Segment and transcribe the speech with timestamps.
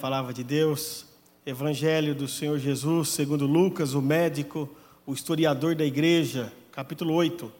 [0.00, 1.04] Palavra de Deus,
[1.44, 4.66] Evangelho do Senhor Jesus, segundo Lucas, o médico,
[5.04, 7.52] o historiador da igreja, capítulo 8.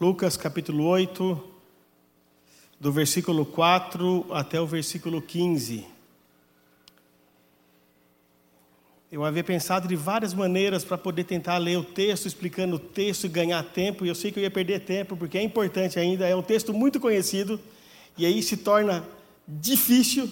[0.00, 1.50] Lucas, capítulo 8,
[2.80, 5.93] do versículo 4 até o versículo 15.
[9.14, 13.26] Eu havia pensado de várias maneiras para poder tentar ler o texto, explicando o texto
[13.26, 16.26] e ganhar tempo, e eu sei que eu ia perder tempo, porque é importante ainda,
[16.26, 17.60] é um texto muito conhecido,
[18.18, 19.08] e aí se torna
[19.46, 20.28] difícil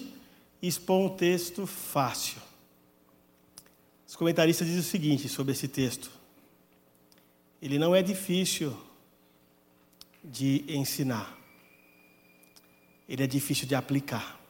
[0.60, 2.38] expor um texto fácil.
[4.04, 6.10] Os comentaristas dizem o seguinte sobre esse texto:
[7.62, 8.76] ele não é difícil
[10.24, 11.38] de ensinar,
[13.08, 14.41] ele é difícil de aplicar.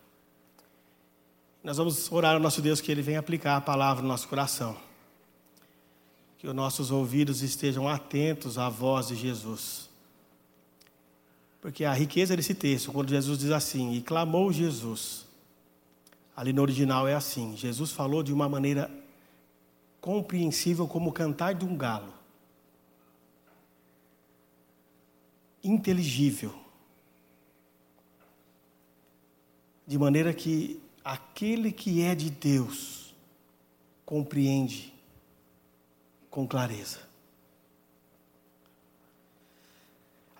[1.62, 4.76] Nós vamos orar ao nosso Deus que Ele venha aplicar a palavra no nosso coração.
[6.38, 9.88] Que os nossos ouvidos estejam atentos à voz de Jesus.
[11.60, 15.24] Porque a riqueza desse texto, quando Jesus diz assim, e clamou Jesus,
[16.36, 18.90] ali no original é assim: Jesus falou de uma maneira
[20.00, 22.12] compreensível como o cantar de um galo,
[25.62, 26.52] inteligível,
[29.86, 33.14] de maneira que aquele que é de Deus
[34.04, 34.92] compreende
[36.30, 36.98] com clareza.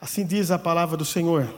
[0.00, 1.52] Assim diz a palavra do Senhor.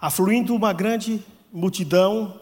[0.00, 2.40] Afluindo uma grande multidão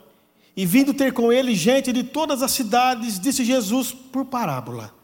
[0.57, 4.95] e vindo ter com ele gente de todas as cidades, disse Jesus por parábola: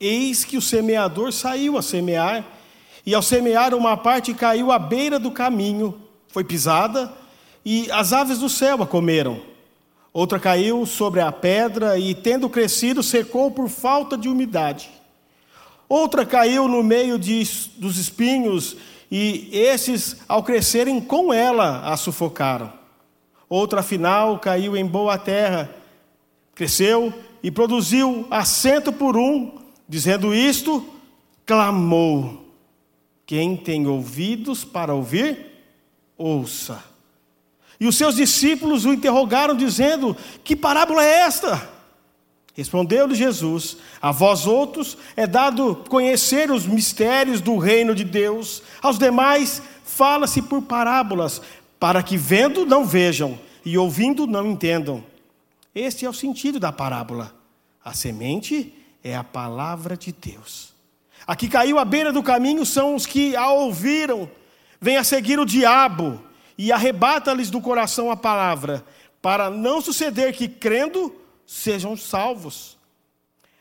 [0.00, 2.46] Eis que o semeador saiu a semear,
[3.04, 7.12] e ao semear uma parte caiu à beira do caminho, foi pisada
[7.68, 9.42] e as aves do céu a comeram.
[10.12, 14.88] Outra caiu sobre a pedra e, tendo crescido, secou por falta de umidade.
[15.88, 17.42] Outra caiu no meio de,
[17.76, 18.76] dos espinhos
[19.10, 22.72] e esses, ao crescerem com ela, a sufocaram.
[23.48, 25.68] Outra, afinal, caiu em boa terra,
[26.54, 27.12] cresceu
[27.42, 30.86] e produziu assento por um, dizendo isto,
[31.44, 32.44] clamou.
[33.26, 35.64] Quem tem ouvidos para ouvir,
[36.16, 36.95] ouça.
[37.78, 41.68] E os seus discípulos o interrogaram, dizendo: Que parábola é esta?
[42.54, 48.98] Respondeu-lhe Jesus: A vós outros é dado conhecer os mistérios do reino de Deus, aos
[48.98, 51.40] demais fala-se por parábolas,
[51.78, 55.04] para que vendo não vejam e ouvindo não entendam.
[55.74, 57.34] Este é o sentido da parábola.
[57.84, 60.74] A semente é a palavra de Deus.
[61.26, 64.30] A que caiu à beira do caminho são os que a ouviram,
[64.80, 66.20] vêm a seguir o diabo
[66.58, 68.84] e arrebata-lhes do coração a palavra,
[69.20, 71.14] para não suceder que, crendo,
[71.46, 72.76] sejam salvos.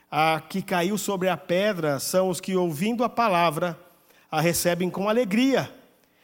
[0.09, 3.77] A que caiu sobre a pedra são os que, ouvindo a palavra,
[4.31, 5.73] a recebem com alegria.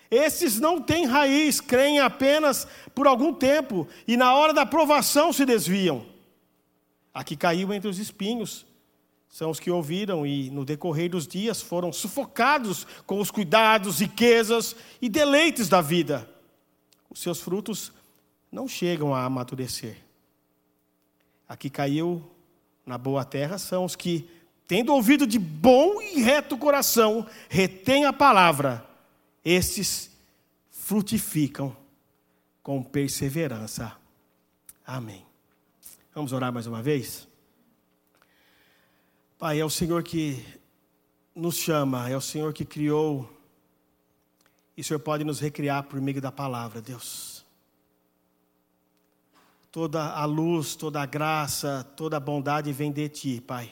[0.10, 5.46] Esses não têm raiz, creem apenas por algum tempo e, na hora da provação, se
[5.46, 6.06] desviam.
[7.14, 8.66] A que caiu entre os espinhos
[9.28, 14.76] são os que ouviram e, no decorrer dos dias, foram sufocados com os cuidados, riquezas
[15.02, 16.31] e deleites da vida
[17.12, 17.92] os seus frutos
[18.52, 19.98] não chegam a amadurecer.
[21.48, 22.24] Aqui caiu
[22.86, 24.28] na boa terra são os que,
[24.68, 28.86] tendo ouvido de bom e reto coração, retêm a palavra,
[29.44, 30.10] estes
[30.70, 31.76] frutificam
[32.64, 33.96] com perseverança.
[34.86, 35.26] Amém.
[36.14, 37.28] Vamos orar mais uma vez?
[39.38, 40.44] Pai, é o Senhor que
[41.36, 43.30] nos chama, é o Senhor que criou
[44.82, 47.46] e o Senhor pode nos recriar por meio da palavra, Deus.
[49.72, 53.72] Toda a luz, toda a graça, toda a bondade vem de Ti, Pai.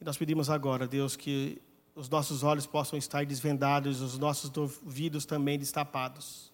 [0.00, 1.60] E nós pedimos agora, Deus, que
[1.92, 6.52] os nossos olhos possam estar desvendados, os nossos ouvidos também destapados.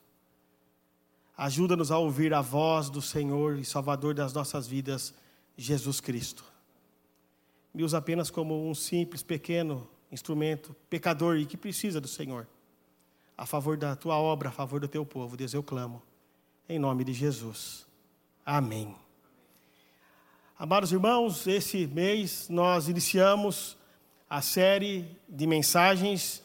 [1.36, 5.12] Ajuda-nos a ouvir a voz do Senhor e Salvador das nossas vidas,
[5.58, 6.42] Jesus Cristo.
[7.74, 12.48] Me usa apenas como um simples, pequeno instrumento, pecador e que precisa do Senhor.
[13.42, 16.00] A favor da tua obra, a favor do teu povo, Deus, eu clamo.
[16.68, 17.84] Em nome de Jesus.
[18.46, 18.94] Amém.
[20.56, 23.76] Amados irmãos, esse mês nós iniciamos
[24.30, 26.40] a série de mensagens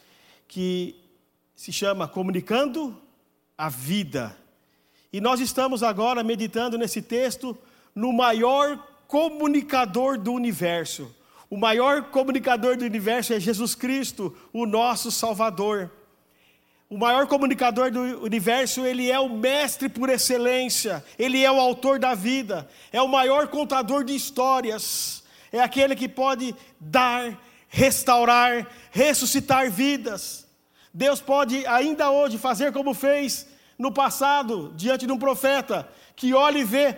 [0.48, 0.96] que
[1.56, 3.00] se chama Comunicando
[3.56, 4.36] a Vida.
[5.14, 7.56] E nós estamos agora meditando nesse texto
[7.94, 11.16] no maior comunicador do universo.
[11.48, 15.92] O maior comunicador do universo é Jesus Cristo, o nosso Salvador.
[16.89, 22.00] O maior comunicador do universo, ele é o mestre por excelência, ele é o autor
[22.00, 27.38] da vida, é o maior contador de histórias, é aquele que pode dar,
[27.68, 30.48] restaurar, ressuscitar vidas.
[30.94, 33.45] Deus pode ainda hoje fazer como fez
[33.78, 35.86] no passado, diante de um profeta,
[36.16, 36.95] que olha e vê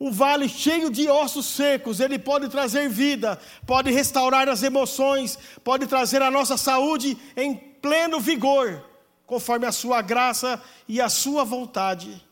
[0.00, 5.86] um vale cheio de ossos secos, ele pode trazer vida, pode restaurar as emoções, pode
[5.86, 8.87] trazer a nossa saúde em pleno vigor,
[9.28, 12.24] conforme a sua graça e a sua vontade.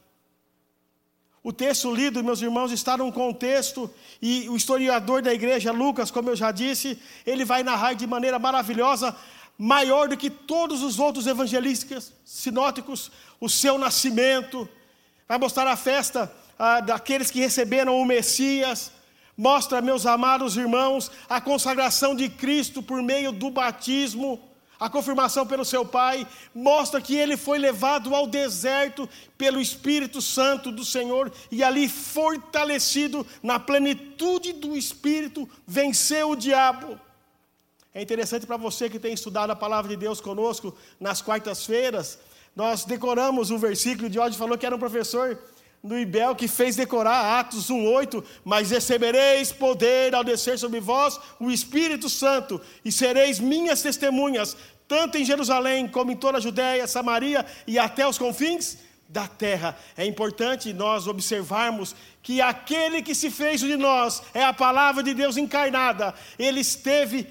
[1.44, 3.88] O texto lido, meus irmãos, está num contexto,
[4.20, 8.38] e o historiador da igreja, Lucas, como eu já disse, ele vai narrar de maneira
[8.38, 9.14] maravilhosa,
[9.58, 14.66] maior do que todos os outros evangelistas sinóticos, o seu nascimento,
[15.28, 18.90] vai mostrar a festa ah, daqueles que receberam o Messias,
[19.36, 24.40] mostra, meus amados irmãos, a consagração de Cristo por meio do batismo
[24.78, 29.08] a confirmação pelo seu pai mostra que ele foi levado ao deserto
[29.38, 37.00] pelo Espírito Santo do Senhor e ali fortalecido na plenitude do Espírito, venceu o diabo.
[37.94, 42.18] É interessante para você que tem estudado a palavra de Deus conosco nas quartas-feiras,
[42.54, 45.38] nós decoramos o versículo de hoje, falou que era um professor
[45.86, 51.50] no Ibel que fez decorar Atos 1:8, mas recebereis poder ao descer sobre vós o
[51.50, 54.56] Espírito Santo e sereis minhas testemunhas,
[54.88, 58.78] tanto em Jerusalém como em toda a Judéia, Samaria e até os confins
[59.08, 59.78] da terra.
[59.96, 65.14] É importante nós observarmos que aquele que se fez de nós é a palavra de
[65.14, 66.12] Deus encarnada.
[66.36, 67.28] Ele esteve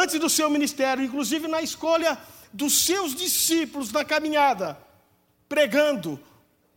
[0.00, 2.16] antes do seu ministério, inclusive na escolha
[2.52, 4.78] dos seus discípulos na caminhada,
[5.48, 6.18] pregando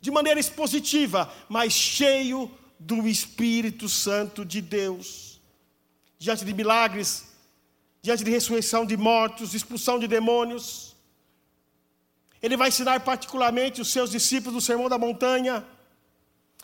[0.02, 2.50] de maneira expositiva, mas cheio
[2.80, 5.42] do Espírito Santo de Deus.
[6.18, 7.28] Diante de milagres,
[8.02, 10.96] diante de ressurreição de mortos, expulsão de demônios.
[12.42, 15.66] Ele vai ensinar particularmente os seus discípulos no Sermão da Montanha.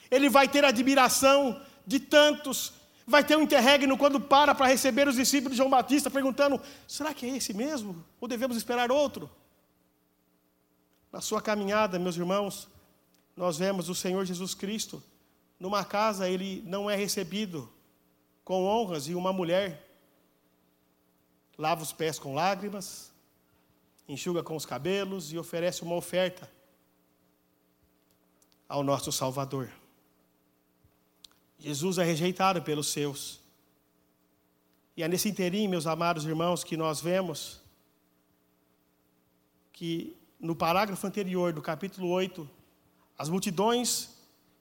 [0.10, 2.74] Ele vai ter admiração de tantos.
[3.06, 7.14] Vai ter um interregno quando para para receber os discípulos de João Batista, perguntando: será
[7.14, 8.04] que é esse mesmo?
[8.20, 9.30] Ou devemos esperar outro?
[11.12, 12.68] Na sua caminhada, meus irmãos,
[13.36, 15.04] nós vemos o Senhor Jesus Cristo,
[15.60, 17.70] numa casa ele não é recebido
[18.44, 19.86] com honras e uma mulher
[21.58, 23.12] lava os pés com lágrimas,
[24.08, 26.50] enxuga com os cabelos e oferece uma oferta
[28.68, 29.72] ao nosso Salvador.
[31.58, 33.40] Jesus é rejeitado pelos seus.
[34.96, 37.62] E é nesse interim, meus amados irmãos, que nós vemos
[39.74, 42.50] que no parágrafo anterior do capítulo 8,
[43.18, 44.10] as multidões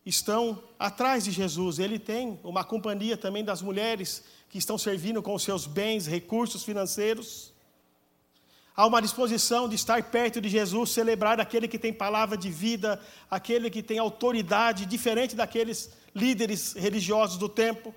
[0.04, 1.78] estão atrás de Jesus.
[1.78, 7.52] Ele tem uma companhia também das mulheres que estão servindo com seus bens, recursos financeiros.
[8.76, 13.00] Há uma disposição de estar perto de Jesus, celebrar aquele que tem palavra de vida,
[13.30, 17.94] aquele que tem autoridade, diferente daqueles líderes religiosos do tempo.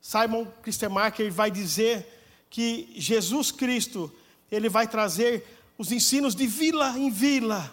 [0.00, 2.06] Simon Christemarker vai dizer
[2.48, 4.10] que Jesus Cristo,
[4.50, 7.72] ele vai trazer os ensinos de vila em vila.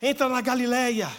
[0.00, 1.10] Entra na Galileia.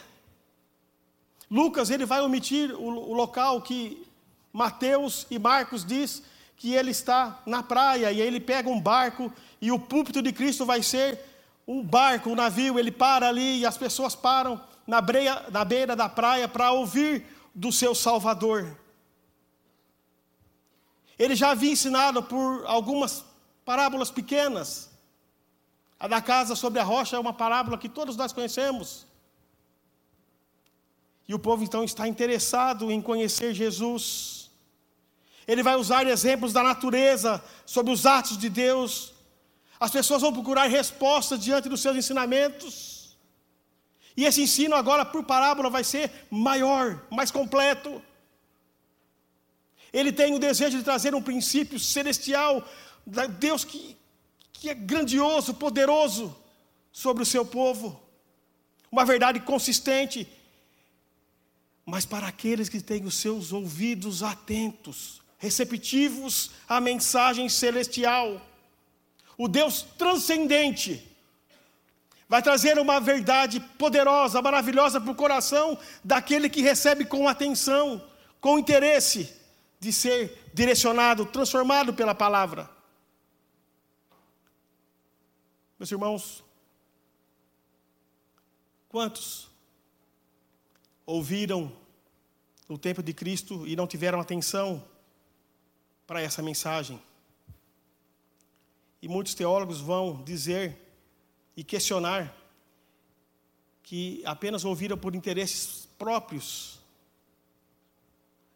[1.52, 4.08] Lucas ele vai omitir o, o local que
[4.52, 6.24] Mateus e Marcos diz
[6.56, 9.32] que ele está na praia e ele pega um barco
[9.62, 11.20] e o púlpito de Cristo vai ser
[11.68, 15.96] um barco, um navio, ele para ali e as pessoas param na, breia, na beira
[15.96, 18.78] da praia para ouvir do seu Salvador.
[21.18, 23.26] Ele já havia ensinado por algumas
[23.64, 24.90] parábolas pequenas,
[26.00, 29.06] a da casa sobre a rocha é uma parábola que todos nós conhecemos.
[31.28, 34.52] E o povo então está interessado em conhecer Jesus.
[35.48, 39.14] Ele vai usar exemplos da natureza sobre os atos de Deus.
[39.80, 43.18] As pessoas vão procurar respostas diante dos seus ensinamentos.
[44.18, 48.02] E esse ensino agora por parábola vai ser maior, mais completo.
[49.92, 52.64] Ele tem o desejo de trazer um princípio celestial,
[53.40, 53.98] Deus que
[54.60, 56.36] que é grandioso, poderoso
[56.92, 58.00] sobre o seu povo.
[58.92, 60.28] Uma verdade consistente.
[61.86, 68.42] Mas para aqueles que têm os seus ouvidos atentos, receptivos à mensagem celestial,
[69.38, 71.06] o Deus transcendente
[72.28, 78.02] vai trazer uma verdade poderosa, maravilhosa para o coração daquele que recebe com atenção,
[78.42, 79.32] com interesse
[79.80, 82.75] de ser direcionado, transformado pela palavra.
[85.78, 86.42] Meus irmãos,
[88.88, 89.50] quantos
[91.06, 91.70] ouviram
[92.70, 94.82] no tempo de Cristo e não tiveram atenção
[96.08, 97.02] para essa mensagem?
[99.02, 100.78] E muitos teólogos vão dizer
[101.58, 102.34] e questionar
[103.84, 106.80] que apenas ouviram por interesses próprios,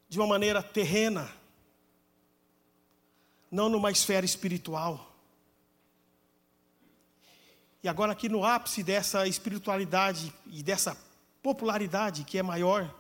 [0.08, 1.30] de uma maneira terrena,
[3.52, 5.09] não numa esfera espiritual.
[7.82, 10.98] E agora, aqui no ápice dessa espiritualidade e dessa
[11.42, 12.94] popularidade que é maior,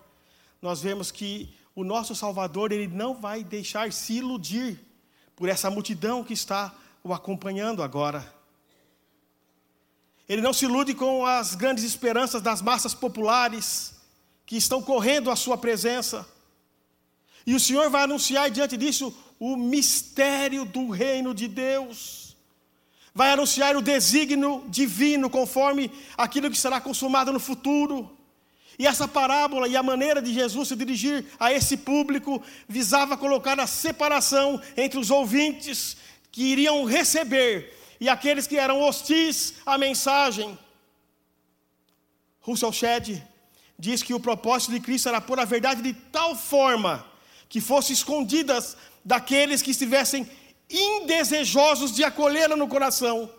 [0.61, 4.79] nós vemos que o nosso Salvador, ele não vai deixar se iludir
[5.35, 8.33] por essa multidão que está o acompanhando agora.
[10.27, 13.95] Ele não se ilude com as grandes esperanças das massas populares
[14.45, 16.27] que estão correndo à sua presença.
[17.45, 22.18] E o Senhor vai anunciar diante disso o mistério do reino de Deus.
[23.19, 28.09] Vai anunciar o desígnio divino conforme aquilo que será consumado no futuro.
[28.81, 33.59] E essa parábola e a maneira de Jesus se dirigir a esse público visava colocar
[33.59, 35.97] a separação entre os ouvintes
[36.31, 40.57] que iriam receber e aqueles que eram hostis à mensagem.
[42.39, 43.21] Russell Shedd
[43.77, 47.05] diz que o propósito de Cristo era pôr a verdade de tal forma
[47.49, 50.25] que fosse escondidas daqueles que estivessem
[50.69, 53.29] indesejosos de acolhê-la no coração,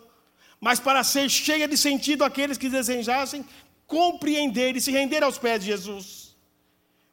[0.60, 3.44] mas para ser cheia de sentido aqueles que desejassem
[3.86, 6.36] compreender e se render aos pés de Jesus.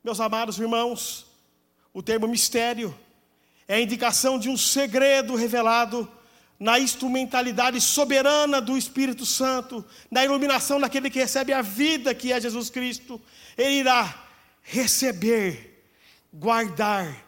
[0.03, 1.25] Meus amados irmãos,
[1.93, 2.97] o termo mistério
[3.67, 6.09] é a indicação de um segredo revelado
[6.59, 12.41] na instrumentalidade soberana do Espírito Santo, na iluminação daquele que recebe a vida que é
[12.41, 13.21] Jesus Cristo.
[13.57, 14.25] Ele irá
[14.63, 15.83] receber,
[16.33, 17.25] guardar,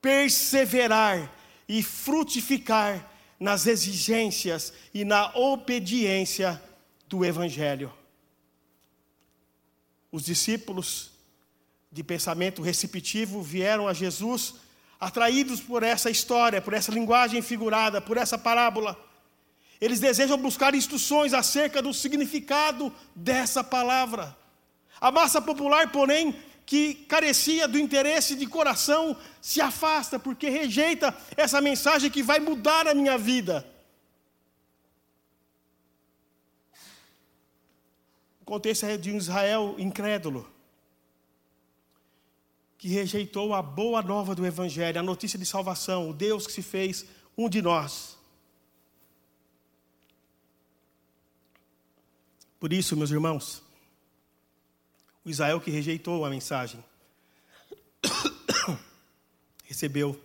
[0.00, 1.30] perseverar
[1.68, 6.62] e frutificar nas exigências e na obediência
[7.08, 7.92] do Evangelho.
[10.10, 11.10] Os discípulos
[11.90, 14.54] de pensamento receptivo vieram a Jesus
[15.00, 18.96] atraídos por essa história, por essa linguagem figurada, por essa parábola.
[19.80, 24.36] Eles desejam buscar instruções acerca do significado dessa palavra.
[25.00, 31.60] A massa popular, porém, que carecia do interesse de coração, se afasta porque rejeita essa
[31.60, 33.66] mensagem que vai mudar a minha vida.
[38.40, 40.50] O contexto é de um Israel incrédulo
[42.82, 46.62] que rejeitou a boa nova do Evangelho, a notícia de salvação, o Deus que se
[46.62, 47.06] fez
[47.38, 48.18] um de nós.
[52.58, 53.62] Por isso, meus irmãos,
[55.24, 56.82] o Israel que rejeitou a mensagem
[59.64, 60.20] recebeu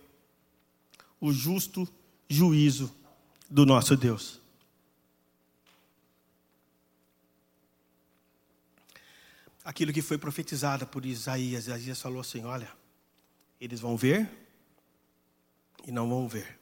[1.20, 1.88] o justo
[2.28, 2.94] juízo
[3.48, 4.40] do nosso Deus.
[9.68, 11.66] aquilo que foi profetizado por Isaías.
[11.66, 12.72] Isaías falou assim: Olha,
[13.60, 14.26] eles vão ver
[15.86, 16.58] e não vão ver.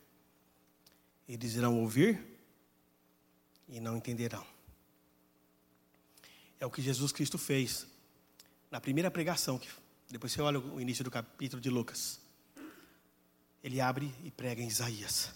[1.29, 2.21] Eles irão ouvir
[3.69, 4.45] e não entenderão.
[6.59, 7.87] É o que Jesus Cristo fez
[8.71, 9.59] na primeira pregação.
[9.59, 9.69] Que
[10.11, 12.21] depois você olha o início do capítulo de Lucas.
[13.63, 15.31] Ele abre e prega em Isaías.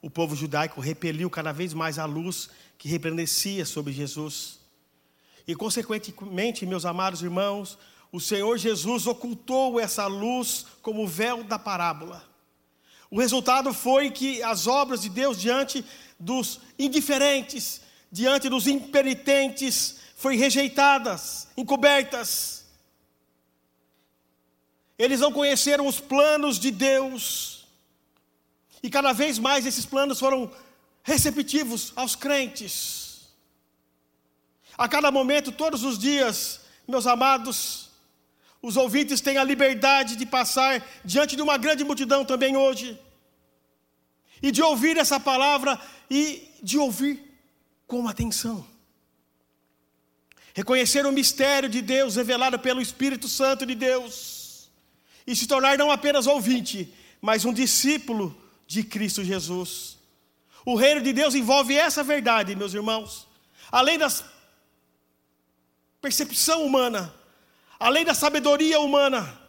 [0.00, 4.60] O povo judaico repeliu cada vez mais a luz que resplandecia sobre Jesus.
[5.46, 7.78] E, consequentemente, meus amados irmãos,
[8.12, 12.24] o Senhor Jesus ocultou essa luz como véu da parábola.
[13.10, 15.84] O resultado foi que as obras de Deus diante
[16.18, 17.80] dos indiferentes,
[18.12, 22.66] diante dos impenitentes, foi rejeitadas, encobertas.
[24.98, 27.68] Eles não conheceram os planos de Deus.
[28.82, 30.50] E cada vez mais esses planos foram
[31.04, 33.28] receptivos aos crentes.
[34.76, 37.88] A cada momento, todos os dias, meus amados,
[38.60, 43.00] os ouvintes têm a liberdade de passar diante de uma grande multidão também hoje,
[44.42, 47.22] e de ouvir essa palavra e de ouvir
[47.86, 48.77] com atenção.
[50.58, 54.68] Reconhecer o mistério de Deus revelado pelo Espírito Santo de Deus,
[55.24, 58.36] e se tornar não apenas ouvinte, mas um discípulo
[58.66, 59.98] de Cristo Jesus.
[60.66, 63.28] O reino de Deus envolve essa verdade, meus irmãos.
[63.70, 64.24] Além das
[66.00, 67.14] percepção humana,
[67.78, 69.40] além da sabedoria humana,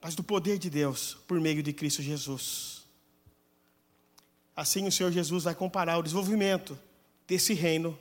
[0.00, 2.84] mas do poder de Deus por meio de Cristo Jesus.
[4.54, 6.78] Assim, o Senhor Jesus vai comparar o desenvolvimento
[7.26, 7.98] desse reino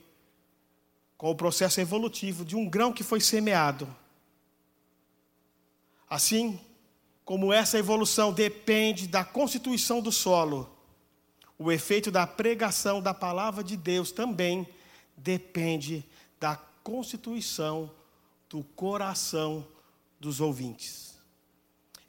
[1.19, 3.93] com o processo evolutivo de um grão que foi semeado.
[6.09, 6.57] Assim,
[7.25, 10.73] como essa evolução depende da constituição do solo,
[11.57, 14.65] o efeito da pregação da palavra de Deus também
[15.17, 16.05] depende
[16.39, 17.91] da constituição
[18.49, 19.67] do coração
[20.21, 21.19] dos ouvintes.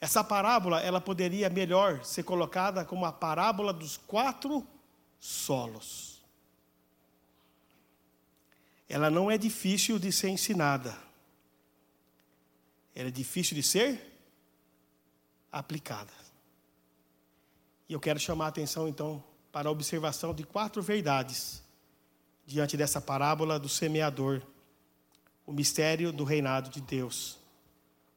[0.00, 4.64] Essa parábola, ela poderia melhor ser colocada como a parábola dos quatro
[5.18, 6.09] solos.
[8.90, 10.99] Ela não é difícil de ser ensinada.
[12.92, 14.18] Ela é difícil de ser
[15.52, 16.12] aplicada.
[17.88, 21.62] E eu quero chamar a atenção então para a observação de quatro verdades
[22.44, 24.42] diante dessa parábola do semeador,
[25.47, 27.38] o mistério do reinado de Deus.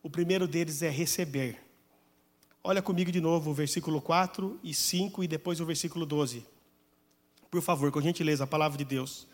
[0.02, 1.64] O primeiro deles é receber.
[2.64, 6.44] Olha comigo de novo o versículo 4 e 5 e depois o versículo 12.
[7.52, 9.28] Por favor, com gentileza, a palavra de Deus.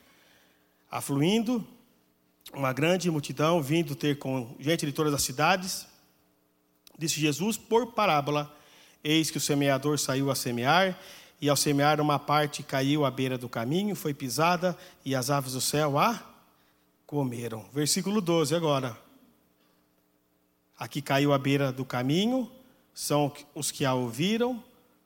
[0.89, 1.65] Afluindo,
[2.53, 5.87] uma grande multidão vindo ter com gente de todas as cidades,
[6.97, 8.51] disse Jesus por parábola:
[9.03, 10.97] Eis que o semeador saiu a semear,
[11.39, 15.53] e ao semear uma parte caiu à beira do caminho, foi pisada, e as aves
[15.53, 16.21] do céu a
[17.05, 17.65] comeram.
[17.71, 18.97] Versículo 12 agora.
[20.77, 22.49] Aqui caiu à beira do caminho,
[22.93, 24.63] são os que a ouviram,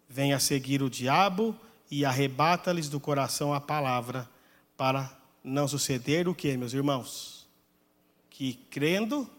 [0.08, 1.56] vem a seguir o diabo
[1.90, 4.30] e arrebata-lhes do coração a palavra,
[4.78, 7.48] para não suceder o que, meus irmãos?
[8.30, 9.30] Que crendo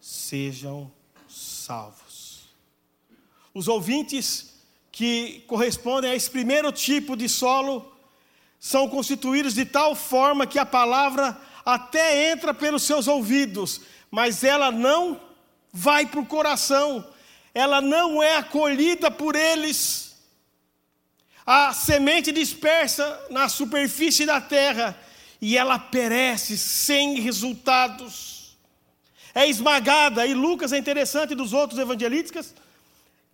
[0.00, 0.90] sejam
[1.28, 2.48] salvos.
[3.52, 4.54] Os ouvintes
[4.90, 7.92] que correspondem a esse primeiro tipo de solo
[8.58, 14.70] são constituídos de tal forma que a palavra até entra pelos seus ouvidos, mas ela
[14.70, 15.20] não
[15.72, 17.06] vai para o coração,
[17.54, 20.16] ela não é acolhida por eles.
[21.44, 24.96] A semente dispersa na superfície da terra
[25.42, 28.56] e ela perece sem resultados.
[29.34, 32.54] É esmagada, e Lucas é interessante dos outros evangelísticos,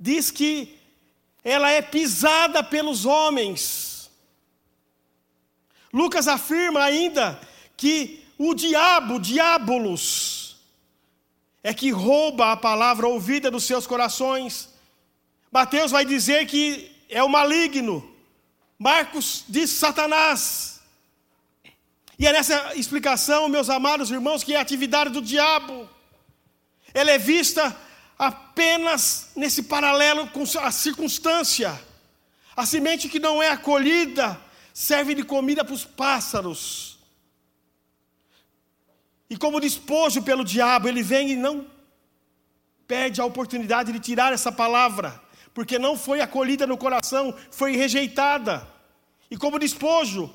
[0.01, 0.75] diz que
[1.45, 4.11] ela é pisada pelos homens.
[5.93, 7.39] Lucas afirma ainda
[7.77, 10.57] que o diabo, diabolos,
[11.63, 14.71] é que rouba a palavra ouvida dos seus corações.
[15.53, 18.17] Mateus vai dizer que é o maligno.
[18.79, 20.78] Marcos diz Satanás.
[22.19, 25.89] E é nessa explicação, meus amados irmãos, que é a atividade do diabo.
[26.93, 27.77] Ela é vista
[28.19, 31.81] apenas nesse paralelo com a circunstância.
[32.57, 34.37] A semente que não é acolhida
[34.75, 36.99] serve de comida para os pássaros.
[39.31, 41.67] E como despojo pelo diabo, ele vem e não
[42.89, 45.23] perde a oportunidade de tirar essa palavra,
[45.55, 48.67] porque não foi acolhida no coração, foi rejeitada.
[49.31, 50.35] E como despojo,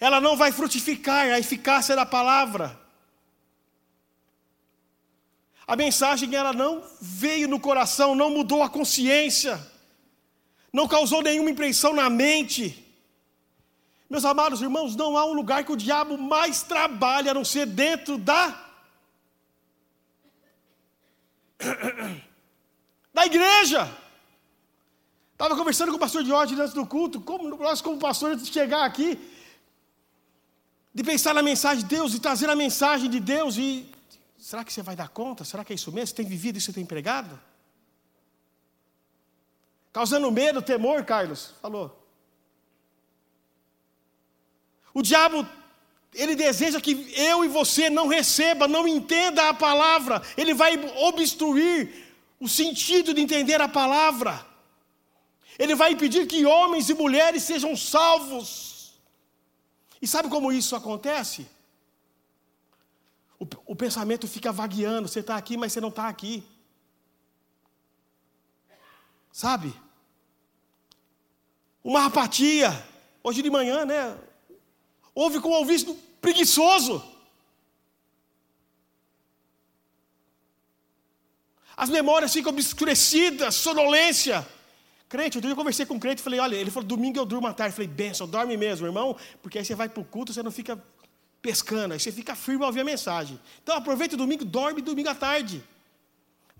[0.00, 2.80] ela não vai frutificar a eficácia da palavra.
[5.66, 9.60] A mensagem ela não veio no coração, não mudou a consciência,
[10.72, 12.82] não causou nenhuma impressão na mente.
[14.08, 17.66] Meus amados irmãos, não há um lugar que o diabo mais trabalha a não ser
[17.66, 18.68] dentro da
[23.14, 23.88] da igreja.
[25.32, 28.52] Estava conversando com o pastor Jorge antes do culto, como nós como pastor antes de
[28.52, 29.18] chegar aqui,
[30.92, 33.88] de pensar na mensagem de Deus e trazer a mensagem de Deus e
[34.38, 35.44] será que você vai dar conta?
[35.44, 36.08] Será que é isso mesmo?
[36.08, 37.38] Você tem vivido isso, você tem empregado?
[39.92, 41.96] Causando medo, temor, Carlos falou.
[44.92, 45.46] O diabo,
[46.12, 50.20] ele deseja que eu e você não receba, não entenda a palavra.
[50.36, 54.44] Ele vai obstruir o sentido de entender a palavra.
[55.58, 58.69] Ele vai impedir que homens e mulheres sejam salvos.
[60.00, 61.46] E sabe como isso acontece?
[63.38, 65.08] O, o pensamento fica vagueando.
[65.08, 66.42] Você está aqui, mas você não está aqui.
[69.32, 69.74] Sabe?
[71.82, 72.70] Uma apatia.
[73.22, 74.18] Hoje de manhã, né?
[75.14, 77.04] Ouve com o ouvido preguiçoso.
[81.76, 84.46] As memórias ficam obscurecidas, sonolência.
[85.10, 87.26] Crente, outro dia eu conversei com um crente e falei, olha, ele falou, domingo eu
[87.26, 87.72] durmo à tarde.
[87.72, 90.52] Eu falei, benção, dorme mesmo, irmão, porque aí você vai para o culto, você não
[90.52, 90.80] fica
[91.42, 93.38] pescando, aí você fica firme ao ouvir a mensagem.
[93.60, 95.64] Então aproveita o domingo, dorme domingo à tarde.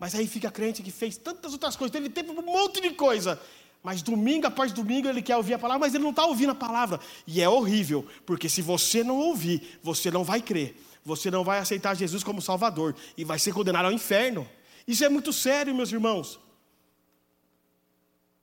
[0.01, 2.91] Mas aí fica crente que fez tantas outras coisas, teve tempo para um monte de
[2.91, 3.41] coisa.
[3.85, 6.55] Mas domingo após domingo ele quer ouvir a palavra, mas ele não está ouvindo a
[6.57, 6.99] palavra.
[7.29, 10.75] E é horrível, porque se você não ouvir, você não vai crer.
[11.05, 14.45] Você não vai aceitar Jesus como Salvador e vai ser condenado ao inferno.
[14.89, 16.50] Isso é muito sério, meus irmãos.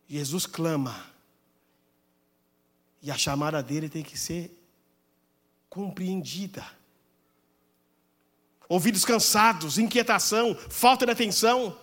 [0.08, 1.06] Jesus clama.
[3.02, 4.52] E a chamada dele tem que ser
[5.70, 6.66] compreendida.
[8.70, 11.78] Ouvidos cansados, inquietação, falta de atenção.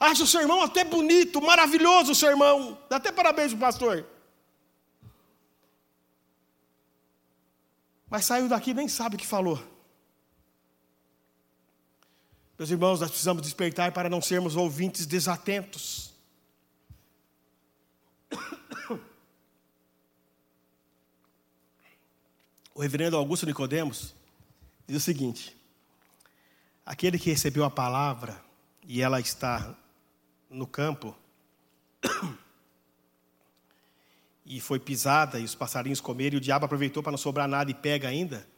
[0.00, 2.78] Acha o sermão até bonito, maravilhoso o sermão.
[2.88, 4.06] Dá até parabéns para o pastor.
[8.08, 9.77] Mas saiu daqui nem sabe o que falou.
[12.58, 16.12] Meus irmãos, nós precisamos despertar para não sermos ouvintes desatentos.
[22.74, 24.12] O reverendo Augusto Nicodemos
[24.88, 25.56] diz o seguinte:
[26.84, 28.40] aquele que recebeu a palavra
[28.84, 29.76] e ela está
[30.50, 31.16] no campo
[34.44, 37.70] e foi pisada e os passarinhos comeram e o diabo aproveitou para não sobrar nada
[37.70, 38.48] e pega ainda,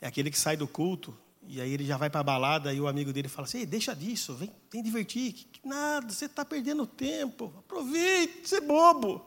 [0.00, 2.80] é aquele que sai do culto e aí ele já vai para a balada e
[2.80, 5.32] o amigo dele fala assim: deixa disso, vem, vem divertir.
[5.32, 7.52] Que, que nada, você está perdendo tempo.
[7.58, 9.24] Aproveite, você é bobo.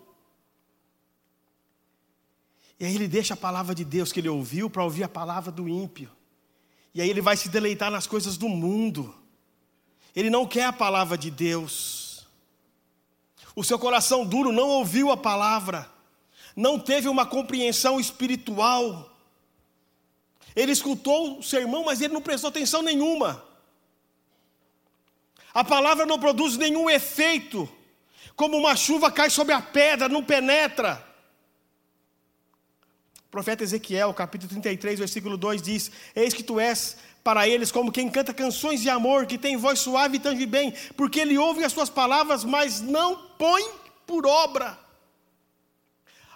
[2.80, 5.52] E aí ele deixa a palavra de Deus que ele ouviu para ouvir a palavra
[5.52, 6.10] do ímpio.
[6.94, 9.14] E aí ele vai se deleitar nas coisas do mundo.
[10.16, 12.26] Ele não quer a palavra de Deus.
[13.56, 15.90] O seu coração duro não ouviu a palavra,
[16.56, 19.15] não teve uma compreensão espiritual.
[20.54, 23.44] Ele escutou o sermão, mas ele não prestou atenção nenhuma.
[25.54, 27.70] A palavra não produz nenhum efeito,
[28.36, 31.02] como uma chuva cai sobre a pedra, não penetra.
[33.28, 37.92] O profeta Ezequiel, capítulo 33, versículo 2 diz: Eis que tu és para eles como
[37.92, 41.64] quem canta canções de amor, que tem voz suave e tange bem, porque ele ouve
[41.64, 43.66] as suas palavras, mas não põe
[44.06, 44.78] por obra.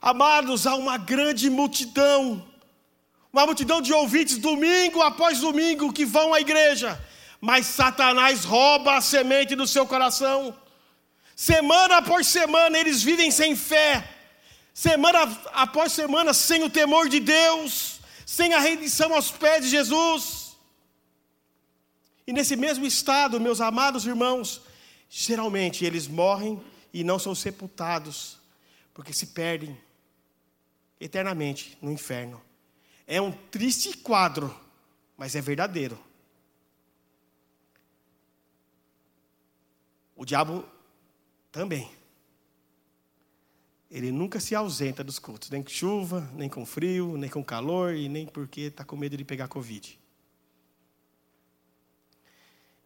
[0.02, 2.49] Amados, há uma grande multidão
[3.32, 7.00] uma multidão de ouvintes, domingo após domingo, que vão à igreja,
[7.40, 10.56] mas Satanás rouba a semente do seu coração.
[11.36, 14.08] Semana após semana eles vivem sem fé,
[14.74, 15.20] semana
[15.54, 20.58] após semana sem o temor de Deus, sem a rendição aos pés de Jesus.
[22.28, 24.62] E nesse mesmo estado, meus amados irmãos,
[25.10, 26.62] geralmente eles morrem
[26.94, 28.38] e não são sepultados,
[28.94, 29.78] porque se perdem
[31.00, 32.49] eternamente no inferno.
[33.12, 34.56] É um triste quadro,
[35.18, 35.98] mas é verdadeiro.
[40.16, 40.64] O diabo
[41.52, 41.92] também.
[43.90, 47.96] Ele nunca se ausenta dos cultos, nem com chuva, nem com frio, nem com calor
[47.96, 50.00] e nem porque está com medo de pegar Covid.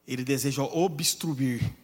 [0.07, 1.75] Ele deseja obstruir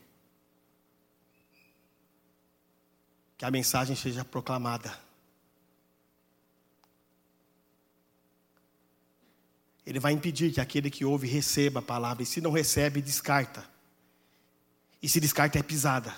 [3.37, 5.08] que a mensagem seja proclamada.
[9.89, 13.67] Ele vai impedir que aquele que ouve receba a palavra, e se não recebe, descarta.
[15.01, 16.15] E se descarta, é pisada.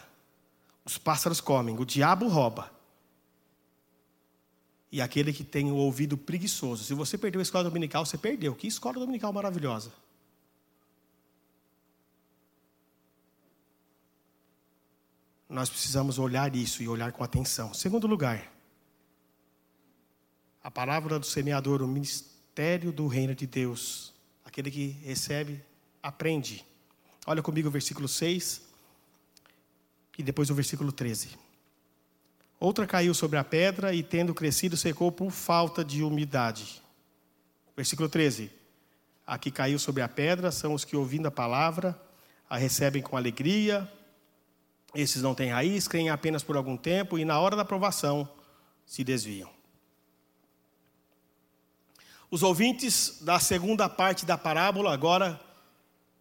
[0.83, 2.69] Os pássaros comem, o diabo rouba.
[4.91, 6.83] E aquele que tem o ouvido preguiçoso.
[6.83, 8.53] Se você perdeu a escola dominical, você perdeu.
[8.53, 9.93] Que escola dominical maravilhosa.
[15.47, 17.73] Nós precisamos olhar isso e olhar com atenção.
[17.73, 18.51] Segundo lugar,
[20.61, 24.13] a palavra do semeador, o ministério mistério do reino de Deus.
[24.43, 25.61] Aquele que recebe,
[26.03, 26.65] aprende.
[27.25, 28.61] Olha comigo o versículo 6
[30.17, 31.29] e depois o versículo 13.
[32.59, 36.81] Outra caiu sobre a pedra e, tendo crescido, secou por falta de umidade.
[37.73, 38.51] Versículo 13.
[39.25, 41.97] A que caiu sobre a pedra são os que, ouvindo a palavra,
[42.49, 43.89] a recebem com alegria.
[44.93, 48.29] Esses não têm raiz, creem apenas por algum tempo e, na hora da aprovação,
[48.85, 49.60] se desviam.
[52.31, 55.37] Os ouvintes da segunda parte da parábola agora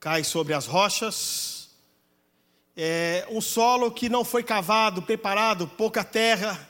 [0.00, 1.70] caem sobre as rochas.
[2.76, 6.68] É um solo que não foi cavado, preparado, pouca terra.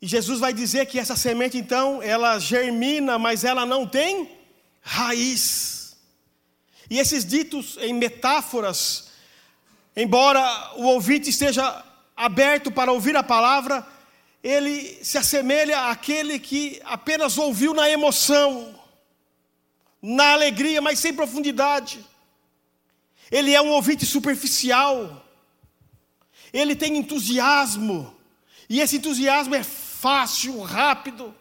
[0.00, 4.38] E Jesus vai dizer que essa semente, então, ela germina, mas ela não tem
[4.80, 5.96] raiz.
[6.88, 9.10] E esses ditos em metáforas,
[9.96, 11.84] embora o ouvinte esteja
[12.16, 13.84] aberto para ouvir a palavra,
[14.42, 18.74] ele se assemelha àquele que apenas ouviu na emoção,
[20.00, 22.04] na alegria, mas sem profundidade.
[23.30, 25.24] Ele é um ouvinte superficial.
[26.52, 28.14] Ele tem entusiasmo.
[28.68, 31.34] E esse entusiasmo é fácil, rápido.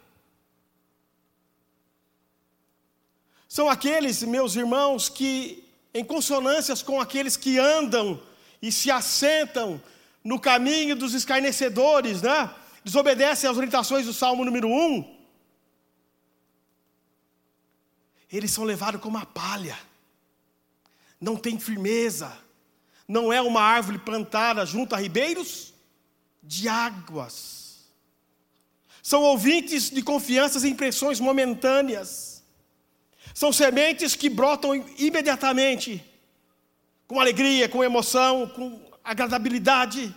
[3.47, 8.21] São aqueles, meus irmãos, que, em consonâncias com aqueles que andam
[8.61, 9.81] e se assentam
[10.23, 12.55] no caminho dos escarnecedores, né?
[12.83, 15.21] Desobedecem às orientações do Salmo número 1,
[18.31, 19.77] eles são levados como uma palha,
[21.19, 22.35] não tem firmeza,
[23.07, 25.73] não é uma árvore plantada junto a ribeiros
[26.41, 27.61] de águas.
[29.03, 32.43] São ouvintes de confianças e impressões momentâneas.
[33.33, 36.03] São sementes que brotam imediatamente,
[37.07, 40.15] com alegria, com emoção, com agradabilidade.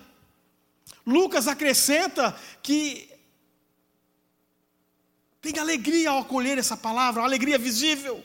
[1.07, 3.11] Lucas acrescenta que
[5.41, 8.25] tem alegria ao acolher essa palavra, uma alegria visível.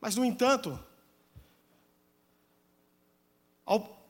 [0.00, 0.78] Mas, no entanto,
[3.66, 4.06] ao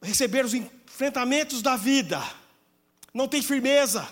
[0.00, 2.22] receber os enfrentamentos da vida,
[3.12, 4.10] não tem firmeza,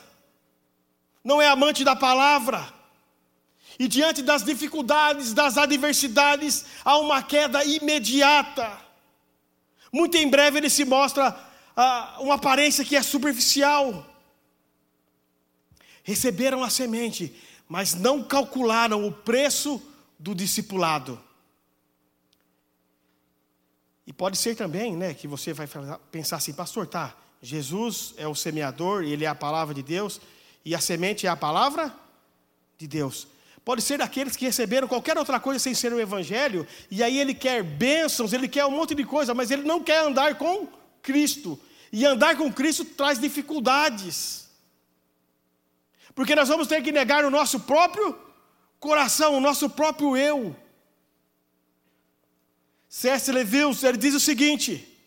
[1.25, 2.75] não é amante da palavra,
[3.79, 8.79] e diante das dificuldades, das adversidades, há uma queda imediata.
[9.93, 11.48] Muito em breve ele se mostra
[11.81, 14.05] ah, uma aparência que é superficial.
[16.03, 17.33] Receberam a semente,
[17.69, 19.81] mas não calcularam o preço
[20.19, 21.21] do discipulado.
[24.05, 25.69] E pode ser também, né, que você vai
[26.11, 30.21] pensar assim, pastor, tá, Jesus é o semeador, ele é a palavra de Deus,
[30.65, 31.95] e a semente é a palavra
[32.77, 33.29] de Deus.
[33.65, 37.35] Pode ser daqueles que receberam qualquer outra coisa sem ser o Evangelho, e aí ele
[37.35, 40.67] quer bênçãos, ele quer um monte de coisa, mas ele não quer andar com
[41.03, 41.61] Cristo.
[41.93, 44.49] E andar com Cristo traz dificuldades.
[46.15, 48.19] Porque nós vamos ter que negar o nosso próprio
[48.81, 50.57] coração, o nosso próprio eu.
[52.89, 53.31] C.S.
[53.31, 54.99] Lewis, ele diz o seguinte: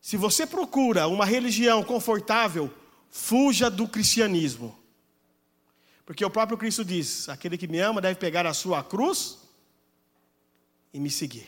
[0.00, 2.72] se você procura uma religião confortável,
[3.10, 4.76] fuja do cristianismo.
[6.04, 9.38] Porque o próprio Cristo diz: aquele que me ama deve pegar a sua cruz
[10.92, 11.46] e me seguir.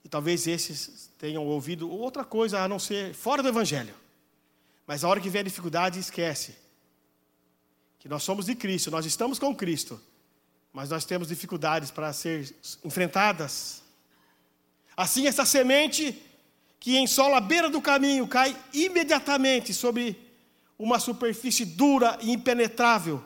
[0.11, 3.95] talvez esses tenham ouvido outra coisa a não ser fora do Evangelho.
[4.85, 6.53] Mas a hora que vier a dificuldade, esquece
[7.97, 9.99] que nós somos de Cristo, nós estamos com Cristo,
[10.73, 13.81] mas nós temos dificuldades para ser enfrentadas.
[14.97, 16.21] Assim, essa semente
[16.77, 20.19] que em solo beira do caminho cai imediatamente sobre
[20.77, 23.23] uma superfície dura e impenetrável.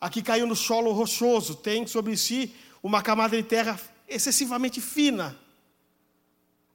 [0.00, 5.41] Aqui caiu no solo rochoso, tem sobre si uma camada de terra excessivamente fina.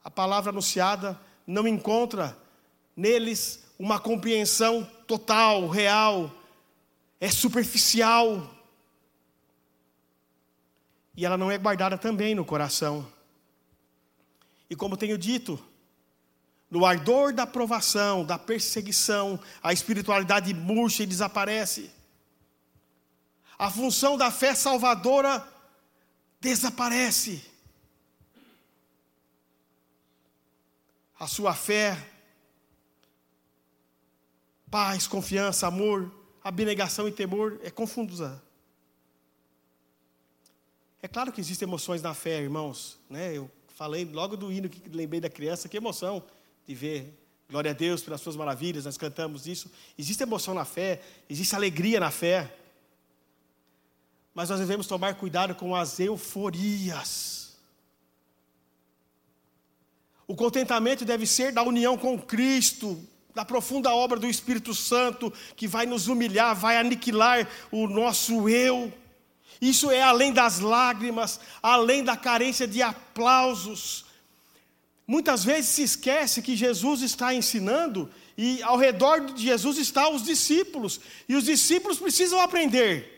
[0.08, 2.38] A palavra anunciada não encontra
[2.96, 6.32] neles uma compreensão total, real,
[7.20, 8.50] é superficial.
[11.14, 13.06] E ela não é guardada também no coração.
[14.70, 15.62] E como tenho dito,
[16.72, 21.92] no ardor da provação, da perseguição, a espiritualidade murcha e desaparece.
[23.60, 25.46] A função da fé salvadora
[26.40, 27.57] desaparece.
[31.20, 31.98] A sua fé,
[34.70, 36.12] paz, confiança, amor,
[36.44, 38.42] abnegação e temor é confusa.
[41.02, 42.98] É claro que existem emoções na fé, irmãos.
[43.10, 43.36] Né?
[43.36, 46.24] Eu falei logo do hino que lembrei da criança, que emoção
[46.68, 47.14] de ver.
[47.50, 49.72] Glória a Deus pelas suas maravilhas, nós cantamos isso.
[49.98, 52.54] Existe emoção na fé, existe alegria na fé.
[54.34, 57.47] Mas nós devemos tomar cuidado com as euforias.
[60.28, 63.02] O contentamento deve ser da união com Cristo,
[63.34, 68.92] da profunda obra do Espírito Santo, que vai nos humilhar, vai aniquilar o nosso eu.
[69.62, 74.08] Isso é além das lágrimas, além da carência de aplausos,
[75.08, 80.22] Muitas vezes se esquece que Jesus está ensinando e ao redor de Jesus estão os
[80.22, 83.14] discípulos, e os discípulos precisam aprender.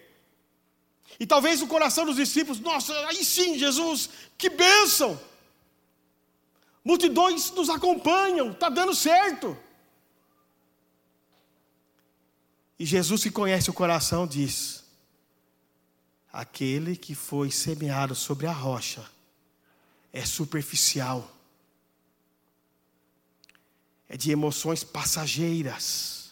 [1.19, 5.19] E talvez o coração dos discípulos, nossa, aí sim, Jesus, que bênção!
[6.83, 9.57] Multidões nos acompanham, está dando certo.
[12.77, 14.83] E Jesus que conhece o coração diz:
[16.31, 19.05] aquele que foi semeado sobre a rocha
[20.13, 21.29] é superficial
[24.09, 26.31] é de emoções passageiras.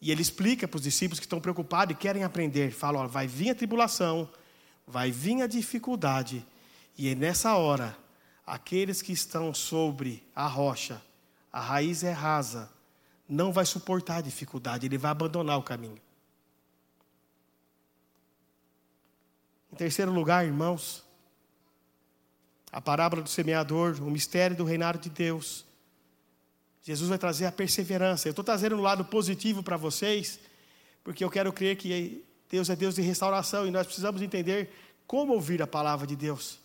[0.00, 2.72] E ele explica para os discípulos que estão preocupados e querem aprender.
[2.72, 4.28] Fala: ó, vai vir a tribulação,
[4.86, 6.44] vai vir a dificuldade,
[6.96, 7.96] e é nessa hora,
[8.46, 11.02] aqueles que estão sobre a rocha,
[11.52, 12.70] a raiz é rasa,
[13.28, 15.98] não vai suportar a dificuldade, ele vai abandonar o caminho.
[19.72, 21.02] Em terceiro lugar, irmãos,
[22.70, 25.64] a parábola do semeador, o mistério do reinado de Deus.
[26.82, 28.28] Jesus vai trazer a perseverança.
[28.28, 30.40] Eu estou trazendo um lado positivo para vocês,
[31.04, 34.70] porque eu quero crer que Deus é Deus de restauração e nós precisamos entender
[35.06, 36.61] como ouvir a palavra de Deus.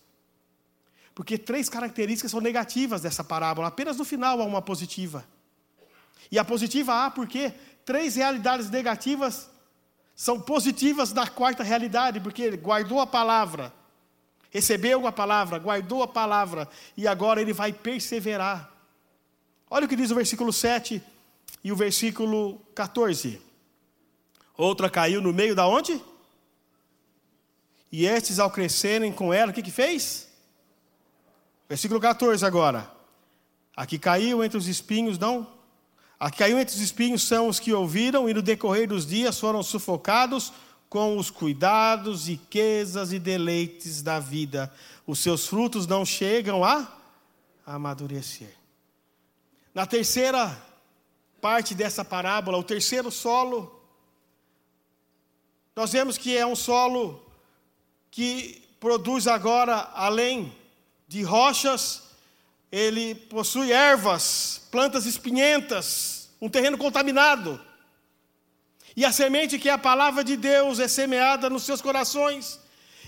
[1.17, 5.25] Porque três características são negativas dessa parábola, apenas no final há uma positiva.
[6.32, 7.51] E a positiva há porque
[7.84, 9.49] três realidades negativas
[10.15, 13.73] são positivas na quarta realidade, porque ele guardou a palavra,
[14.51, 18.71] recebeu a palavra, guardou a palavra e agora ele vai perseverar.
[19.71, 21.01] Olha o que diz o versículo 7
[21.63, 23.41] e o versículo 14.
[24.56, 25.99] Outra caiu no meio da onde?
[27.91, 30.27] E estes, ao crescerem com ela, o que, que fez?
[31.67, 32.89] Versículo 14 agora.
[33.75, 35.47] Aqui caiu entre os espinhos, não?
[36.19, 39.62] Aqui caiu entre os espinhos são os que ouviram e no decorrer dos dias foram
[39.62, 40.51] sufocados
[40.89, 44.73] com os cuidados, riquezas e deleites da vida.
[45.06, 46.88] Os seus frutos não chegam a
[47.65, 48.56] amadurecer.
[49.75, 50.58] Na terceira
[51.39, 53.80] parte dessa parábola, o terceiro solo,
[55.75, 57.23] nós vemos que é um solo
[58.10, 60.51] que produz agora, além
[61.08, 62.04] de rochas,
[62.72, 67.60] ele possui ervas, plantas espinhentas, um terreno contaminado.
[68.96, 72.60] E a semente que é a palavra de Deus é semeada nos seus corações.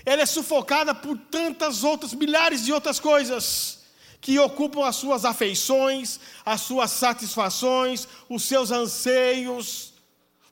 [0.06, 3.80] Ela é sufocada por tantas outras, milhares de outras coisas
[4.20, 9.94] que ocupam as suas afeições, as suas satisfações, os seus anseios,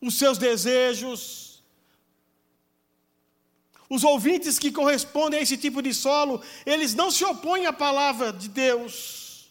[0.00, 1.47] os seus desejos.
[3.88, 8.32] Os ouvintes que correspondem a esse tipo de solo, eles não se opõem à palavra
[8.32, 9.48] de Deus.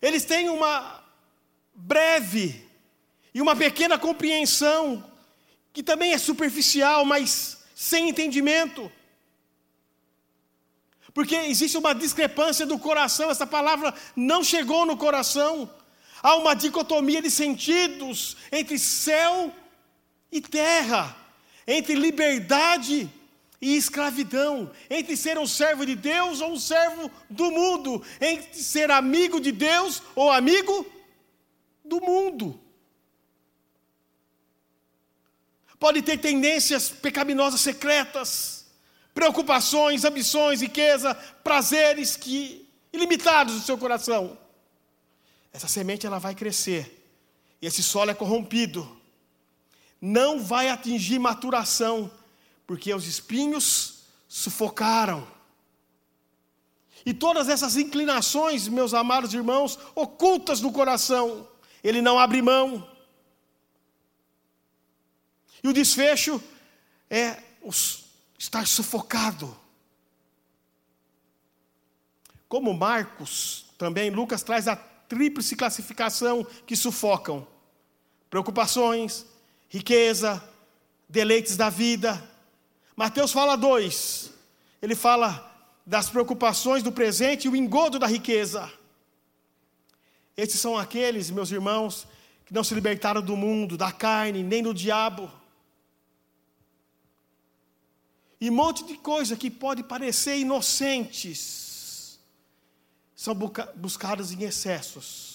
[0.00, 1.04] Eles têm uma
[1.74, 2.64] breve
[3.34, 5.04] e uma pequena compreensão,
[5.72, 8.90] que também é superficial, mas sem entendimento.
[11.12, 15.70] Porque existe uma discrepância do coração, essa palavra não chegou no coração.
[16.22, 19.54] Há uma dicotomia de sentidos entre céu
[20.32, 21.16] e terra,
[21.68, 23.10] entre liberdade
[23.60, 28.90] e escravidão, entre ser um servo de Deus ou um servo do mundo, entre ser
[28.90, 30.86] amigo de Deus ou amigo
[31.84, 32.58] do mundo.
[35.78, 38.66] Pode ter tendências pecaminosas secretas,
[39.12, 44.38] preocupações, ambições, riqueza, prazeres que ilimitados no seu coração.
[45.52, 46.94] Essa semente ela vai crescer.
[47.60, 48.97] E esse solo é corrompido.
[50.00, 52.10] Não vai atingir maturação,
[52.66, 55.26] porque os espinhos sufocaram.
[57.04, 61.48] E todas essas inclinações, meus amados irmãos, ocultas no coração,
[61.82, 62.88] ele não abre mão.
[65.62, 66.42] E o desfecho
[67.10, 67.42] é
[68.38, 69.56] estar sufocado.
[72.48, 77.46] Como Marcos, também Lucas traz a tríplice classificação que sufocam:
[78.30, 79.26] preocupações,
[79.68, 80.42] riqueza,
[81.08, 82.22] deleites da vida.
[82.96, 84.32] Mateus fala dois.
[84.80, 85.44] Ele fala
[85.86, 88.70] das preocupações do presente e o engodo da riqueza.
[90.36, 92.06] Esses são aqueles, meus irmãos,
[92.46, 95.30] que não se libertaram do mundo, da carne, nem do diabo.
[98.40, 102.20] E um monte de coisa que pode parecer inocentes
[103.16, 103.34] são
[103.74, 105.27] buscadas em excessos.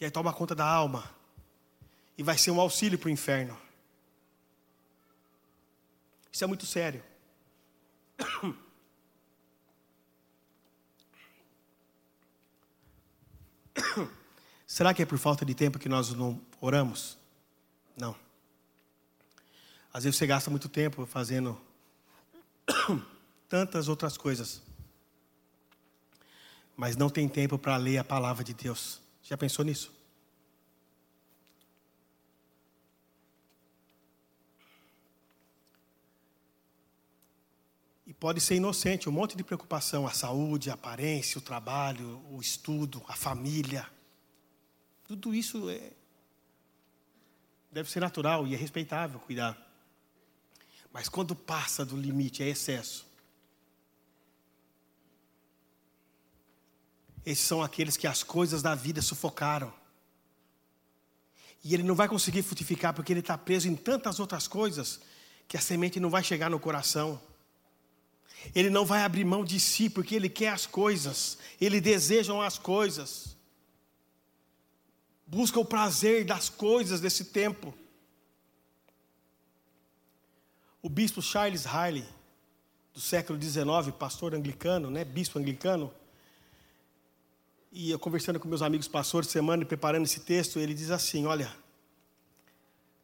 [0.00, 1.10] E aí toma conta da alma.
[2.16, 3.56] E vai ser um auxílio para o inferno.
[6.32, 7.02] Isso é muito sério.
[14.66, 17.18] Será que é por falta de tempo que nós não oramos?
[17.96, 18.16] Não.
[19.92, 21.60] Às vezes você gasta muito tempo fazendo
[23.48, 24.62] tantas outras coisas,
[26.76, 29.00] mas não tem tempo para ler a palavra de Deus.
[29.30, 29.94] Já pensou nisso?
[38.04, 42.40] E pode ser inocente, um monte de preocupação, a saúde, a aparência, o trabalho, o
[42.40, 43.88] estudo, a família.
[45.04, 45.92] Tudo isso é,
[47.70, 49.56] deve ser natural e é respeitável cuidar.
[50.92, 53.06] Mas quando passa do limite, é excesso.
[57.24, 59.72] Esses são aqueles que as coisas da vida sufocaram.
[61.62, 65.00] E ele não vai conseguir frutificar porque ele está preso em tantas outras coisas
[65.46, 67.20] que a semente não vai chegar no coração.
[68.54, 72.56] Ele não vai abrir mão de si porque ele quer as coisas, ele deseja as
[72.58, 73.36] coisas.
[75.26, 77.74] Busca o prazer das coisas desse tempo.
[80.82, 82.06] O bispo Charles Harley,
[82.94, 85.92] do século XIX, pastor anglicano, né, bispo anglicano,
[87.72, 91.54] e eu conversando com meus amigos pastores semana preparando esse texto, ele diz assim: Olha,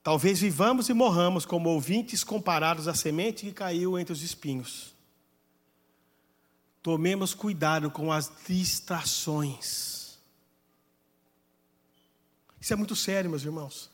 [0.02, 4.94] talvez vivamos e morramos como ouvintes comparados à semente que caiu entre os espinhos.
[6.83, 10.19] Tomemos cuidado com as distrações.
[12.60, 13.90] Isso é muito sério, meus irmãos.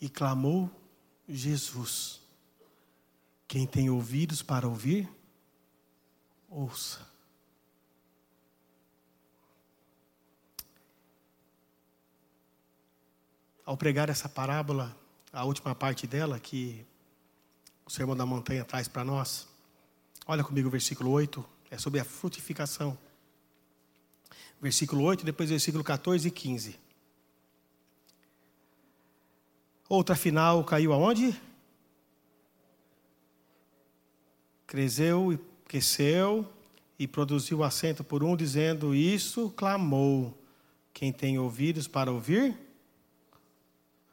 [0.00, 0.70] E clamou
[1.28, 2.21] Jesus:
[3.52, 5.06] Quem tem ouvidos para ouvir,
[6.48, 7.06] ouça.
[13.62, 14.96] Ao pregar essa parábola,
[15.30, 16.82] a última parte dela, que
[17.84, 19.46] o Sermão da Montanha traz para nós,
[20.26, 22.96] olha comigo o versículo 8, é sobre a frutificação.
[24.62, 26.80] Versículo 8, depois versículo 14 e 15.
[29.90, 31.38] Outra final caiu aonde?
[34.72, 36.50] Cresceu e cresceu
[36.98, 40.32] e produziu assento por um, dizendo: Isso clamou.
[40.94, 42.58] Quem tem ouvidos para ouvir,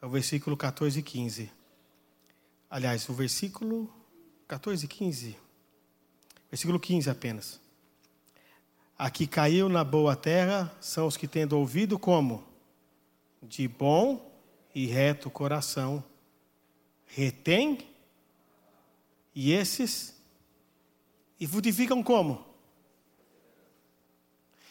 [0.01, 1.49] é o versículo 14 e 15.
[2.70, 3.89] Aliás, o versículo
[4.49, 5.38] 14 e 15.
[6.51, 7.62] Versículo 15 apenas.
[8.97, 12.43] Aqui caiu na boa terra são os que tendo ouvido como?
[13.41, 14.30] De bom
[14.76, 16.03] e reto coração.
[17.05, 17.78] Retém
[19.34, 20.18] e esses
[21.40, 22.46] e frutificam como?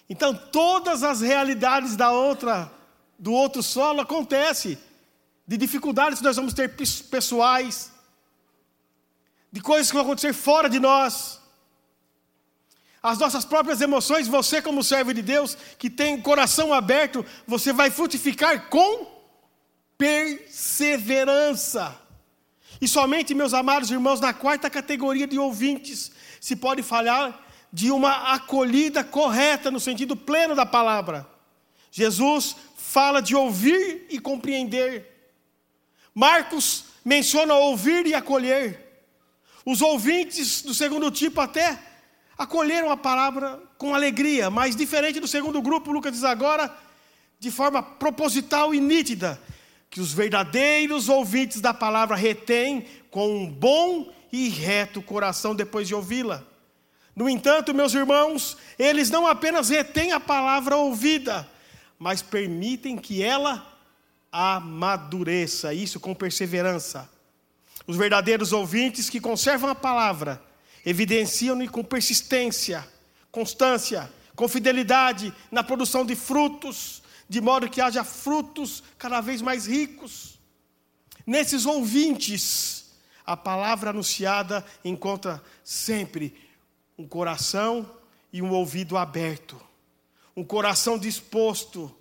[0.09, 2.73] Então todas as realidades da outra
[3.19, 4.79] do outro solo acontece
[5.47, 6.77] de dificuldades que nós vamos ter
[7.11, 7.91] pessoais,
[9.51, 11.41] de coisas que vão acontecer fora de nós.
[13.03, 17.73] As nossas próprias emoções, você como servo de Deus, que tem o coração aberto, você
[17.73, 19.07] vai frutificar com
[19.97, 21.97] perseverança.
[22.81, 28.35] E somente, meus amados irmãos, na quarta categoria de ouvintes, se pode falar de uma
[28.35, 31.27] acolhida correta, no sentido pleno da palavra.
[31.91, 35.33] Jesus fala de ouvir e compreender.
[36.15, 39.05] Marcos menciona ouvir e acolher.
[39.65, 41.79] Os ouvintes do segundo tipo até
[42.37, 46.75] acolheram a palavra com alegria, mas diferente do segundo grupo, Lucas diz agora,
[47.39, 49.41] de forma proposital e nítida,
[49.91, 55.95] que os verdadeiros ouvintes da palavra retêm com um bom e reto coração depois de
[55.95, 56.45] ouvi-la.
[57.17, 61.49] No entanto, meus irmãos, eles não apenas retêm a palavra ouvida,
[61.99, 63.67] mas permitem que ela
[64.31, 67.11] amadureça, isso com perseverança.
[67.87, 70.41] Os verdadeiros ouvintes que conservam a palavra
[70.85, 72.87] evidenciam com persistência,
[73.33, 79.67] constância, com fidelidade na produção de frutos, de modo que haja frutos cada vez mais
[79.67, 80.39] ricos.
[81.27, 82.93] Nesses ouvintes,
[83.27, 86.35] a palavra anunciada encontra sempre
[86.97, 87.89] um coração
[88.33, 89.61] e um ouvido aberto,
[90.35, 91.95] um coração disposto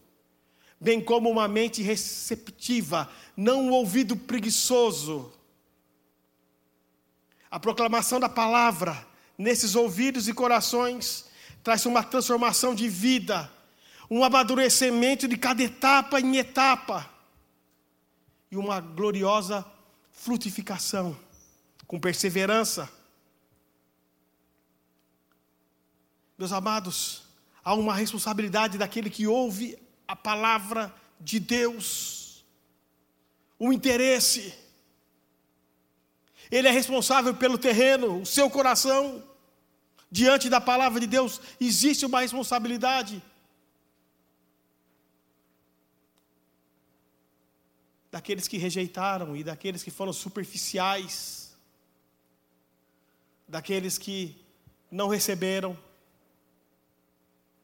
[0.79, 5.33] bem como uma mente receptiva, não um ouvido preguiçoso.
[7.49, 9.07] A proclamação da palavra
[9.37, 11.25] nesses ouvidos e corações
[11.63, 13.51] traz uma transformação de vida,
[14.09, 17.09] um amadurecimento de cada etapa em etapa
[18.49, 19.65] e uma gloriosa
[20.11, 21.17] frutificação
[21.85, 22.89] com perseverança.
[26.37, 27.23] Meus amados,
[27.63, 29.77] há uma responsabilidade daquele que ouve
[30.07, 32.45] a palavra de Deus,
[33.59, 34.53] o interesse.
[36.49, 39.23] Ele é responsável pelo terreno, o seu coração.
[40.09, 43.21] Diante da palavra de Deus existe uma responsabilidade.
[48.11, 51.55] Daqueles que rejeitaram e daqueles que foram superficiais,
[53.47, 54.35] daqueles que
[54.89, 55.77] não receberam,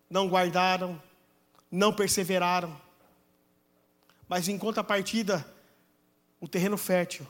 [0.09, 1.01] não guardaram,
[1.71, 2.79] não perseveraram.
[4.27, 5.45] Mas em contrapartida,
[6.39, 7.25] o terreno fértil.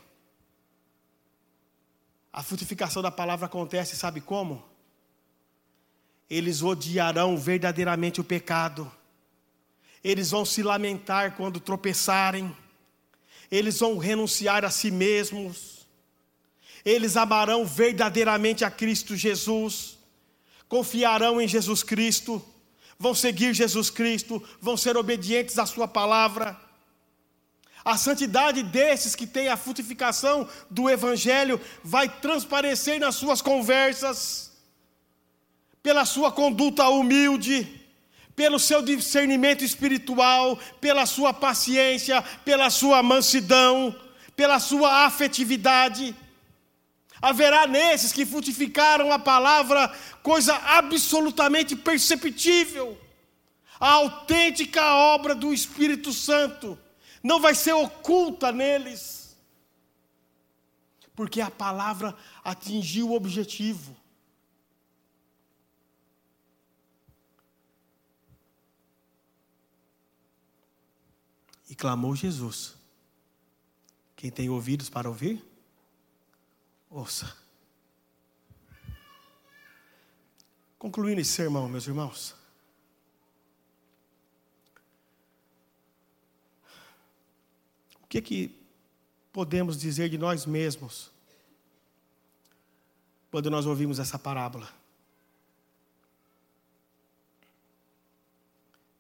[2.32, 4.66] A frutificação da palavra acontece, sabe como?
[6.30, 8.92] Eles odiarão verdadeiramente o pecado.
[10.04, 12.56] Eles vão se lamentar quando tropeçarem.
[13.56, 15.88] Eles vão renunciar a si mesmos.
[16.84, 19.98] Eles amarão verdadeiramente a Cristo Jesus.
[20.68, 22.44] Confiarão em Jesus Cristo
[23.04, 26.58] vão seguir Jesus Cristo, vão ser obedientes à Sua palavra.
[27.84, 34.54] A santidade desses que têm a frutificação do Evangelho vai transparecer nas suas conversas,
[35.82, 37.83] pela sua conduta humilde,
[38.36, 43.96] pelo seu discernimento espiritual, pela sua paciência, pela sua mansidão,
[44.36, 46.16] pela sua afetividade.
[47.22, 49.88] Haverá nesses que frutificaram a palavra
[50.22, 52.98] coisa absolutamente perceptível.
[53.80, 56.78] A autêntica obra do Espírito Santo
[57.22, 59.38] não vai ser oculta neles,
[61.16, 63.96] porque a palavra atingiu o objetivo.
[71.74, 72.76] E clamou Jesus:
[74.16, 75.44] Quem tem ouvidos para ouvir?
[76.88, 77.36] Ouça.
[80.78, 82.36] Concluindo esse sermão, meus irmãos.
[88.04, 88.56] O que que
[89.32, 91.10] podemos dizer de nós mesmos
[93.32, 94.72] quando nós ouvimos essa parábola?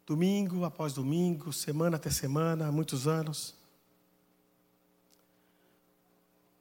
[0.05, 3.55] Domingo após domingo, semana até semana, muitos anos.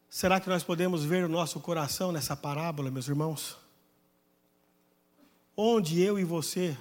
[0.09, 3.57] Será que nós podemos ver o nosso coração nessa parábola, meus irmãos?
[5.57, 6.77] Onde eu e você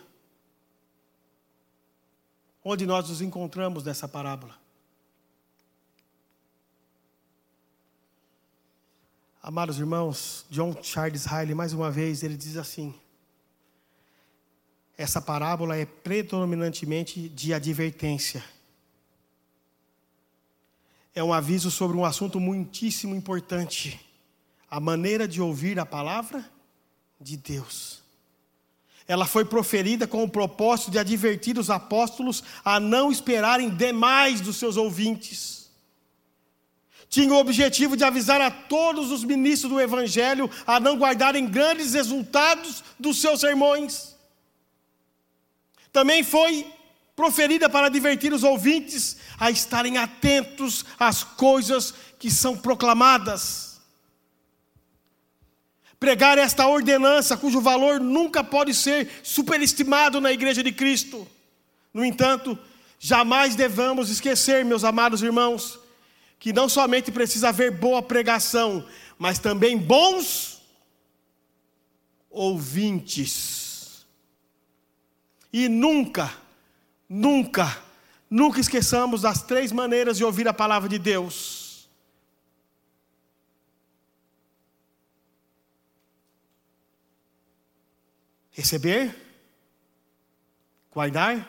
[2.63, 4.55] Onde nós nos encontramos nessa parábola?
[9.41, 12.93] Amados irmãos, John Charles Riley, mais uma vez, ele diz assim:
[15.01, 18.43] essa parábola é predominantemente de advertência.
[21.13, 23.99] É um aviso sobre um assunto muitíssimo importante:
[24.69, 26.45] a maneira de ouvir a palavra
[27.19, 27.99] de Deus.
[29.07, 34.57] Ela foi proferida com o propósito de advertir os apóstolos a não esperarem demais dos
[34.57, 35.69] seus ouvintes.
[37.09, 41.93] Tinha o objetivo de avisar a todos os ministros do Evangelho a não guardarem grandes
[41.93, 44.10] resultados dos seus sermões.
[45.91, 46.65] Também foi
[47.15, 53.79] proferida para advertir os ouvintes a estarem atentos às coisas que são proclamadas.
[55.99, 61.27] Pregar esta ordenança, cujo valor nunca pode ser superestimado na Igreja de Cristo.
[61.93, 62.57] No entanto,
[62.97, 65.79] jamais devamos esquecer, meus amados irmãos,
[66.39, 68.83] que não somente precisa haver boa pregação,
[69.19, 70.59] mas também bons
[72.31, 73.60] ouvintes.
[75.51, 76.33] E nunca,
[77.07, 77.77] nunca,
[78.29, 81.61] nunca esqueçamos das três maneiras de ouvir a palavra de Deus
[88.51, 89.15] Receber,
[90.91, 91.47] guardar,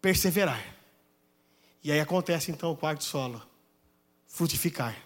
[0.00, 0.60] perseverar.
[1.84, 3.40] E aí acontece então o quarto solo:
[4.26, 5.00] frutificar.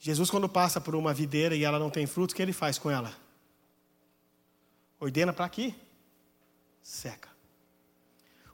[0.00, 2.78] Jesus, quando passa por uma videira e ela não tem frutos, o que ele faz
[2.78, 3.16] com ela?
[5.00, 5.74] Ordena para aqui,
[6.82, 7.28] seca.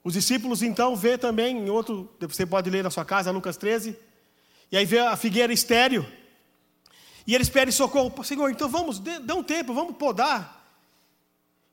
[0.02, 3.98] Os discípulos então vê também, em outro, você pode ler na sua casa, Lucas 13,
[4.70, 6.06] e aí vê a figueira estéreo.
[7.26, 8.22] E eles pedem socorro.
[8.22, 10.62] Senhor, então vamos, dê um tempo, vamos podar.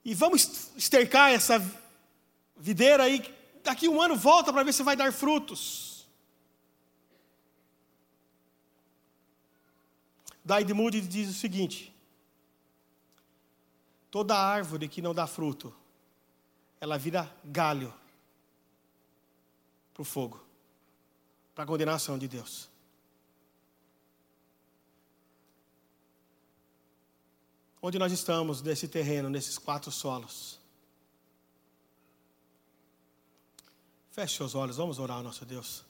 [0.04, 1.60] E vamos estercar essa
[2.58, 3.22] videira aí.
[3.64, 6.08] Daqui um ano volta para ver se vai dar frutos.
[10.44, 11.91] Daid Moody diz o seguinte:
[14.12, 15.74] toda árvore que não dá fruto,
[16.80, 17.94] ela vira galho
[19.94, 20.44] para o fogo,
[21.56, 22.70] para a condenação de Deus.
[27.82, 30.60] Onde nós estamos nesse terreno, nesses quatro solos?
[34.12, 35.84] Feche seus olhos, vamos orar ao nosso Deus.